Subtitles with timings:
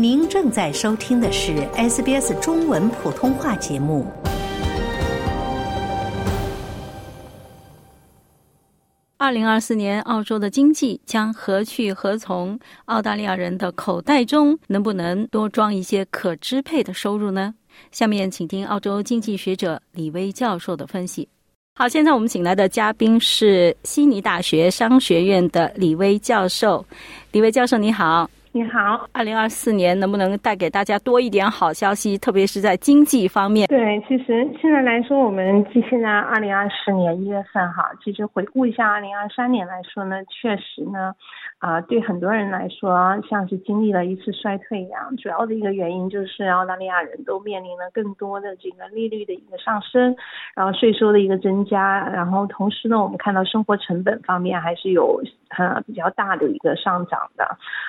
[0.00, 4.06] 您正在收听的是 SBS 中文普通话节目。
[9.16, 12.56] 二零二四年，澳洲的经济将何去何从？
[12.84, 17.52] 澳大利亚人的口袋中能不能多装一些可支配的收入呢？
[17.90, 21.28] 下面请听澳洲经济学者李威教授的分析。
[21.74, 26.86] 好，现在我们请来的嘉宾是悉尼大学商学院的李威教授。
[27.32, 28.30] 李威教授，你好。
[28.52, 32.16] 你好，二零二四年能不能带给大家多一点好消息？
[32.16, 33.66] 特别是在经济方面。
[33.68, 41.14] 对，其实现在来说，我们现在二零二四年一月份哈，其实回顾一下二零二三年来说呢，确实呢，
[41.58, 45.14] 啊，对很多人来说，像是经历了一次衰退一样。
[45.18, 50.16] 主要的一个原因就是澳大利亚人都面临了更多的这个利率的一个上升，
[50.56, 57.44] 然后税收的一个增加，然后同时呢，我们看到生活成本方面还是有呃比较大的一个上涨的，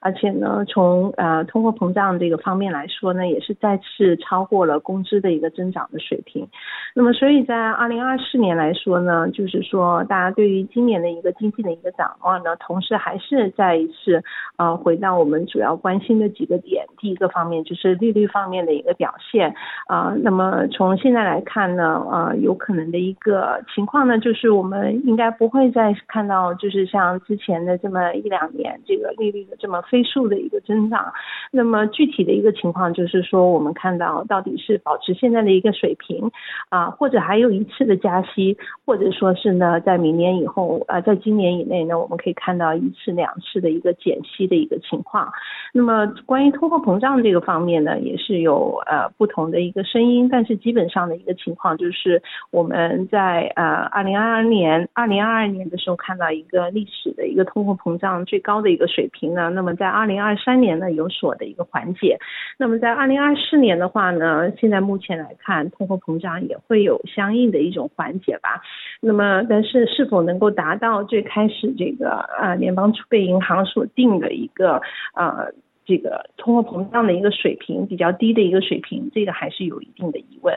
[0.00, 0.43] 而且呢。
[0.44, 6.46] 呃，从呃通货膨胀这个方面来说呢，也是再次超过了工资的一个增长的水平。
[6.94, 14.22] 那么，所以在二零二四年来说呢，就是说大家对于今年的一个经济的一个展望呢，同时还是再一次
[14.58, 16.84] 呃回到我们主要关心的几个点。
[16.98, 19.54] 第一个方面就是利率方面的一个表现
[19.86, 20.14] 啊。
[20.20, 30.33] 那么从现在来看呢，呃，有可能的一个情况呢，就是我们应该不会再看到就是像之前的这么一两年这个利率的这么飞速的。
[30.34, 31.12] 的一个增长，
[31.52, 36.30] 那么具体的一个情况就是说，我们看到到底是保持现在的一个水平
[36.68, 45.32] 啊，或者还有一次的加息，或者说是呢，在明年以后啊，在今年以内呢，我们可以看到一次两次的一个减息的一个情况。
[45.72, 62.18] 那么关于通货膨胀这个方面呢，也是有呃不同的一个声音，但是基本上的一个情况就是我们在呃二零二二年、二零二二年的时候看到一个历史的一个通货膨胀最高的一个水平呢，那么在二零二三年呢有所的一个缓解，
[62.58, 68.62] 那么在二零二四年的话呢，现在目前来看，通货膨胀也会有相应的一种缓解吧。
[69.00, 74.80] 那么，但是是否能够达到最开始这个呃联邦储备银行所定的一个
[75.14, 75.52] 呃
[75.84, 80.56] 这个通货膨胀的一个水平比较低的一个水平，这个还是有一定的疑问。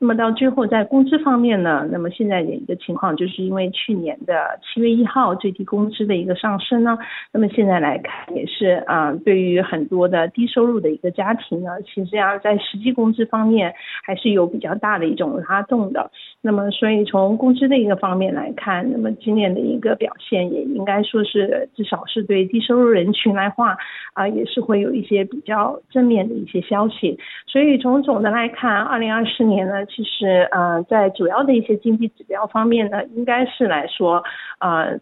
[0.00, 6.96] 那么到最后在工资方面呢，那么现在的一个情况就是因为去年的七月一号最低工资的一个上升呢，
[7.32, 16.12] 那么现在来看也是啊，对于很多的低收入的一个家庭呢，其实上在实际工资方面还是有比较大的一种拉动的。
[16.42, 23.76] 那么所以从工资的一个方面来看，那么今年的一个表现也应该说是至少是对低收入人群来话
[24.12, 27.18] 啊，也是会有一些比较正面的一些消息。
[27.48, 29.87] 所以从总的来看，二零二四年呢。
[29.88, 34.22] 其实，呃，在主要的一些经济指标方面呢，应该是来说，
[34.60, 34.98] 呃，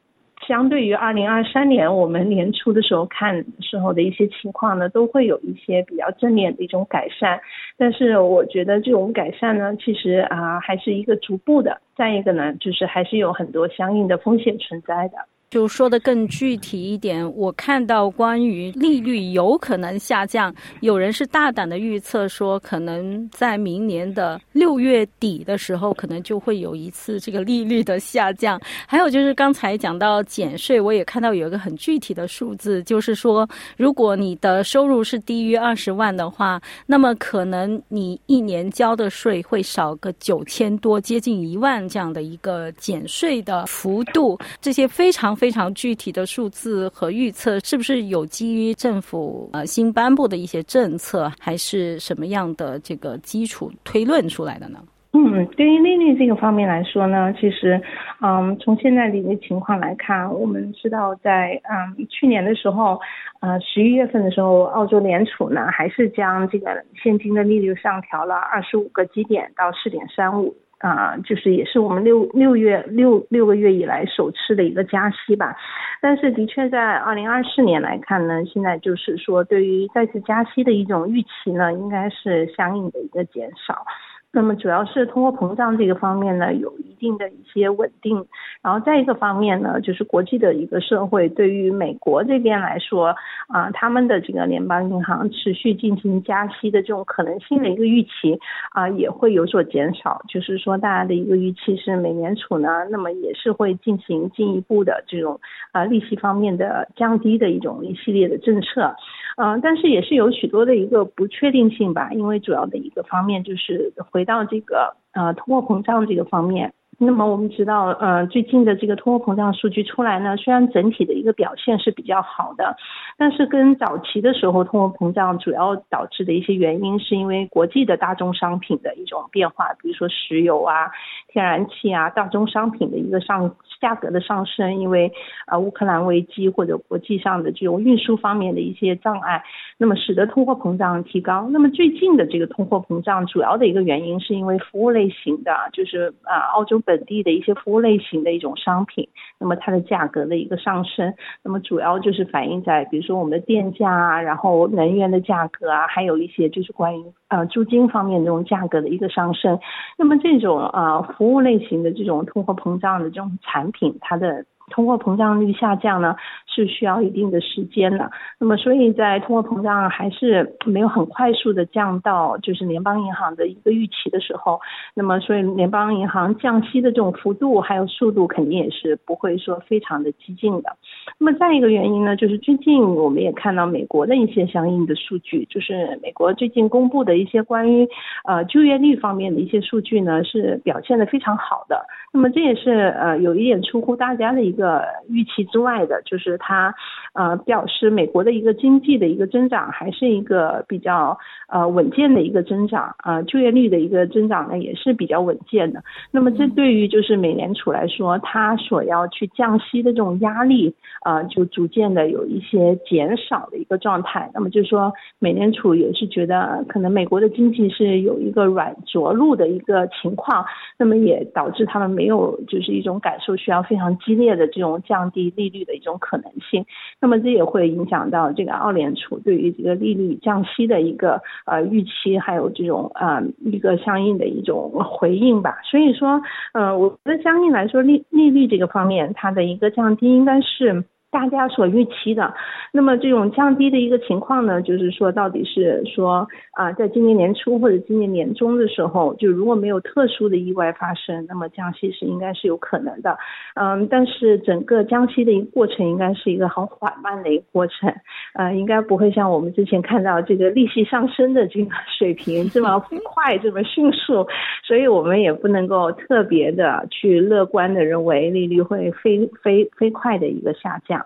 [0.47, 7.41] 相对于二零二三年我们年初的时候看时候的一些情况呢，都会有一些比较正面的一种改善。
[7.77, 11.81] 但是，我觉得这种改善呢，其实啊，还是一个逐步的。
[11.97, 15.17] 再一个呢，就是还是有很多相应的风险存在的。
[15.49, 28.61] 就说的更具体一点，我看到关于利率有可能下降，有人是大胆的预测说，可能在明年的六月底的时候，可能就会有一次这个利率的下降。
[28.89, 45.36] 还有就是刚才讲到减税，我也看到有一个很具体的数字，就是说，如果你的收入是低于二十万的话，那么可能你一年交的税会少个九千多，接近一万这样的一个减税的幅度，这些非常。
[45.37, 54.81] 非常具体的数字和预测，是不是有基于政府呃新颁布的一些政策，还是什么样的这个基础推论出来的呢？
[55.13, 57.81] 嗯，对于利率这个方面来说呢，其实，
[58.21, 63.01] 嗯，从现在的一个情况来看，我们知道在嗯去年的时候，
[63.41, 70.55] 呃十一月份的时候，澳洲联储呢还是将这个现金的利率上调了二十五个基点到四点三五。
[70.79, 75.57] 啊，就是也是我们六六月六六个月以来首次的一个加息吧，
[76.03, 83.87] 但是的确在二零二四年来看呢，现在就是说对于再次加息的一种预期呢，应该是相应的一个减少。
[84.37, 88.27] 那么主要是通货膨胀这个方面呢，有一定的一些稳定，
[88.61, 93.17] 然后再一个方面呢，就是国际的一个社会对于美国这边来说，
[93.49, 98.39] 啊，他们的这个联邦银行持续进行加息的这种可能性的一个预期
[98.73, 100.21] 啊，也会有所减少。
[100.29, 105.41] 就是说，大家的一个预期是美联储呢，那么也是会进行进一步的这种
[105.73, 108.95] 啊利息方面的降低的一种一系列的政策。
[109.37, 122.77] 嗯，但是也是有许多的一个不确定性吧，因为主要的一个方面就是回到这个呃通货膨胀这个方面，那么我们知道，呃，最近的这个通货膨胀数据出来呢，虽然整体的一个表现是比较好的，
[123.19, 130.91] 但是跟早期的时候通货膨胀主要导致的一些原因，是因为国际的大宗商品的一种变化，比如说石油啊、
[131.29, 135.13] 天然气啊、大宗商品的一个上价格的上升，因为
[135.47, 139.43] 啊乌克兰危机或者国际上的这种运输方面的一些障碍，
[139.77, 141.49] 那么使得通货膨胀提高。
[141.51, 146.77] 那么最近的这个通货膨胀主要的一个原因，是因为服务类型的，就是啊澳洲。
[146.87, 149.09] 本地的一些服务类型的一种商品，
[149.41, 159.59] 那么它的价格的一个上升，那么主要就是反映在比如说我们的电价啊，然后能源的价格啊，还有一些就是关于呃租金方面这种价格的一个上升。
[159.97, 164.45] 那么这种啊服务类型的这种通货膨胀的这种产品，它的。
[164.71, 166.17] 通货膨胀率下降呢，
[166.47, 168.11] 是需要一定的时间的。
[168.39, 174.61] 那么，所以在通货膨胀还是没有很快速的降到就是联邦银行的一个预期的时候，
[174.95, 180.77] 那么所以联邦银行降息的这种幅度还有速度肯定也是不会说非常的激进的。
[181.19, 187.89] 那么再一个原因呢，就是最近我们也看到美国的一些相应的数据，就是美国最近公布的一些关于
[188.25, 191.87] 呃就业率方面的一些数据呢，是表现的非常好的。
[192.13, 196.75] 那么这也是呃有一点出乎大家的一个预期之外的，就是它
[197.17, 201.19] 呃表示美国的一个经济的一个增长还是一个比较
[201.49, 205.83] 呃稳健的一个增长，呃就业率的一个增长呢也是比较稳健的。
[206.11, 214.31] 那么这对于就是美联储来说，它所要去降息的这种压力啊就逐渐的有一些减少的一个状态。
[214.33, 220.47] 那么就是说美联储也是觉得可能美国的经济是有一个软着陆的一个情况，
[220.79, 222.07] 那么也导致他们没。
[222.07, 226.65] 没有，就是一种感受需要非常激烈的这种降低利率的一种可能性。
[227.01, 235.59] 那那么这也会影响到这个澳联储对于这个利率降息的一个呃预期，还有这种呃一个相应的一种回应吧。
[235.71, 236.21] 所以说，
[236.53, 240.83] 呃，我觉得相应来说利利率这个方面，它的一个降低应该是。
[241.17, 242.35] 大家所预期的，
[242.73, 253.17] 那么这种降低的一个情况呢，就是说到底是说啊，在今年年初或者今年年中的时候，就如果没有特殊的意外发生，那么降息是应该是有可能的。
[253.55, 257.91] 嗯，但是整个降息的一个过程应该是一个很缓慢的一个过程，
[258.35, 264.27] 呃，应该不会像我们之前看到这个利息上升的这个水平 这么快这么迅速，
[264.63, 271.06] 所以我们也不能够特别的去乐观的认为利率会飞飞飞快的一个下降。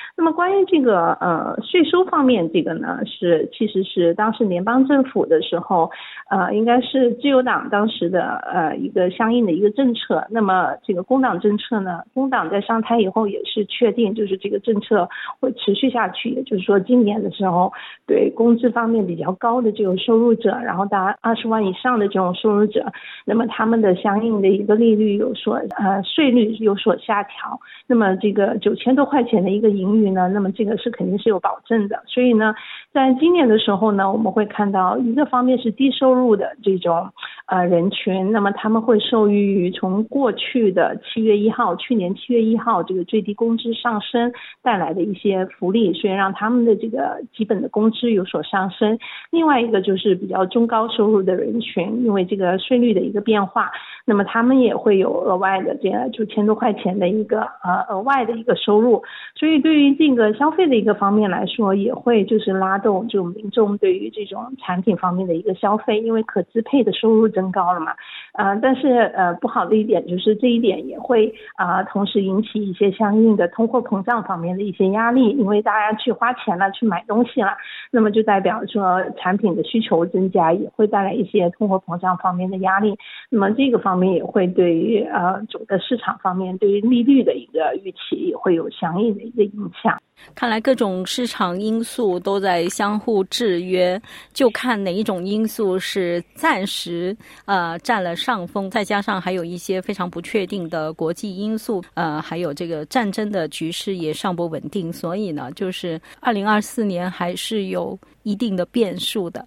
[0.21, 5.89] 那么关于这个呃税收方面，这个呢是其实是当时联邦政府的时候，
[6.29, 10.27] 呃应该是自由党当时的呃一个相应的一个政策。
[10.29, 15.09] 那么这个工党政策呢，工党在上台以后也是确定，就是这个政策
[15.39, 16.29] 会持续下去。
[16.29, 17.73] 也就是说，今年的时候
[18.05, 22.85] 对工资方面比较高的这种收入者，然后达二十万以上的这种收入者，
[23.25, 27.59] 那么他们的相应的一个利率有所呃税率有所下调。
[27.87, 32.01] 那么这个九千多块钱的一个盈余呢，那么这个是肯定是有保证的。
[32.07, 32.55] 所以呢，
[32.93, 37.09] 在今年的时候呢，我们会看到一个方面是低收入的这种
[37.45, 48.97] 呃人群，那么他们会受益于从过去的七月一号，去年七月一号这个最低工资上升带来的一些福利，所以让他们的这个基本的工资有所上升。
[49.29, 53.71] 另外一个就是比较中高收入的人群，因为这个税率的一个变化，
[54.05, 57.81] 那么他们也会有额外的这样九千多块钱的一个呃。
[57.91, 59.03] 额外的一个收入，
[59.35, 67.93] 所以对于这个消费的一个方面来说，也会就是拉动就民众对于这种产品方面的一个消费，因为可支配的收入增高了嘛。
[68.33, 77.51] 呃，但是呃不好的一点就是这一点也会啊同时引起一些相应的通货膨胀方面的一些压力，因为大家去花钱了去买东西了，
[77.91, 82.95] 那么就代表说产品的需求增加，也会带来一些通货膨胀方面的压力。
[83.29, 87.61] 那么这个方面也会对于呃整个市场方面对于利率的一个。
[87.83, 89.80] 预期也会有相应的一个影响。
[90.35, 93.99] 看来各种市场因素都在相互制约，
[94.33, 109.43] 就看哪一种因素是暂时呃占了上风，再加上还有一些非常不确定的国际因素，呃，还有这个战争的局势也尚不稳定，所以呢，就是二零二四年还是有一定的变数的。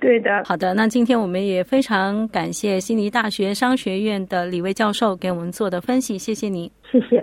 [0.00, 7.22] 对的，好的，那今天我们也非常感谢悉尼大学商学院的李卫教授给我们做的分析，谢谢您，谢谢。